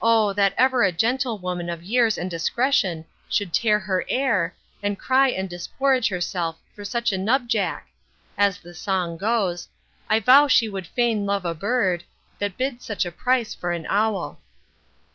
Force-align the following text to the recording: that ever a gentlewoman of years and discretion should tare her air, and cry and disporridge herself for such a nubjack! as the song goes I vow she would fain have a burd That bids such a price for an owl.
that 0.33 0.55
ever 0.57 0.81
a 0.81 0.91
gentlewoman 0.91 1.69
of 1.69 1.83
years 1.83 2.17
and 2.17 2.31
discretion 2.31 3.05
should 3.29 3.53
tare 3.53 3.77
her 3.77 4.03
air, 4.09 4.55
and 4.81 4.97
cry 4.97 5.29
and 5.29 5.47
disporridge 5.47 6.09
herself 6.09 6.57
for 6.75 6.83
such 6.83 7.11
a 7.11 7.19
nubjack! 7.19 7.87
as 8.35 8.57
the 8.57 8.73
song 8.73 9.15
goes 9.15 9.69
I 10.09 10.19
vow 10.19 10.47
she 10.47 10.67
would 10.67 10.87
fain 10.87 11.27
have 11.29 11.45
a 11.45 11.53
burd 11.53 12.03
That 12.39 12.57
bids 12.57 12.83
such 12.83 13.05
a 13.05 13.11
price 13.11 13.53
for 13.53 13.73
an 13.73 13.85
owl. 13.89 14.41